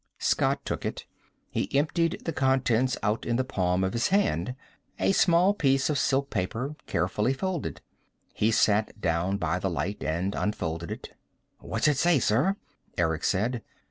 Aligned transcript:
Scott 0.17 0.65
took 0.65 0.83
it. 0.83 1.05
He 1.51 1.71
emptied 1.77 2.21
the 2.25 2.33
contents 2.33 2.97
out 3.03 3.23
in 3.23 3.35
the 3.35 3.43
palm 3.43 3.83
of 3.83 3.93
his 3.93 4.07
hand. 4.07 4.55
A 4.97 5.11
small 5.11 5.53
piece 5.53 5.91
of 5.91 5.99
silk 5.99 6.31
paper, 6.31 6.75
carefully 6.87 7.33
folded. 7.33 7.81
He 8.33 8.49
sat 8.49 8.99
down 8.99 9.37
by 9.37 9.59
the 9.59 9.69
light 9.69 10.03
and 10.03 10.33
unfolded 10.33 10.89
it. 10.89 11.15
"What's 11.59 11.87
it 11.87 11.97
say, 11.97 12.17
sir?" 12.17 12.55
Eric 12.97 13.23
said. 13.23 13.61